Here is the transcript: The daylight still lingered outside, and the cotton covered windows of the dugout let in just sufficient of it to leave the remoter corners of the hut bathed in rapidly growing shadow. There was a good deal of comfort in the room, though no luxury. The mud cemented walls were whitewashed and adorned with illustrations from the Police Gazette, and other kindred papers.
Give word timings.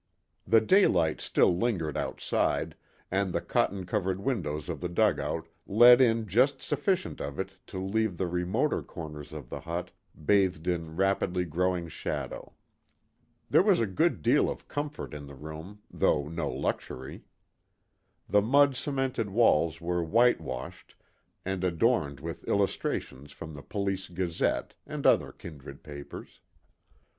The 0.47 0.61
daylight 0.61 1.21
still 1.21 1.55
lingered 1.55 1.95
outside, 1.95 2.73
and 3.11 3.31
the 3.31 3.39
cotton 3.39 3.85
covered 3.85 4.19
windows 4.19 4.67
of 4.67 4.81
the 4.81 4.89
dugout 4.89 5.47
let 5.67 6.01
in 6.01 6.25
just 6.25 6.59
sufficient 6.59 7.21
of 7.21 7.39
it 7.39 7.51
to 7.67 7.77
leave 7.79 8.17
the 8.17 8.25
remoter 8.25 8.81
corners 8.81 9.31
of 9.31 9.49
the 9.51 9.59
hut 9.59 9.91
bathed 10.25 10.67
in 10.67 10.95
rapidly 10.95 11.45
growing 11.45 11.87
shadow. 11.87 12.53
There 13.47 13.61
was 13.61 13.79
a 13.79 13.85
good 13.85 14.23
deal 14.23 14.49
of 14.49 14.67
comfort 14.67 15.13
in 15.13 15.27
the 15.27 15.35
room, 15.35 15.83
though 15.91 16.27
no 16.27 16.49
luxury. 16.49 17.25
The 18.27 18.41
mud 18.41 18.75
cemented 18.75 19.29
walls 19.29 19.79
were 19.81 20.03
whitewashed 20.03 20.95
and 21.45 21.63
adorned 21.63 22.19
with 22.21 22.43
illustrations 22.47 23.31
from 23.33 23.53
the 23.53 23.61
Police 23.61 24.07
Gazette, 24.07 24.73
and 24.87 25.05
other 25.05 25.31
kindred 25.31 25.83
papers. 25.83 26.41